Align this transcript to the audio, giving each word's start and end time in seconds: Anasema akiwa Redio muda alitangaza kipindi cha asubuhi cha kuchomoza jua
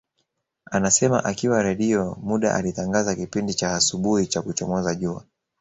Anasema 0.71 1.25
akiwa 1.25 1.63
Redio 1.63 2.17
muda 2.23 2.55
alitangaza 2.55 3.15
kipindi 3.15 3.53
cha 3.53 3.75
asubuhi 3.75 4.27
cha 4.27 4.41
kuchomoza 4.41 4.95
jua 4.95 5.25